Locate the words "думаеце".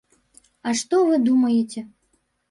1.27-1.83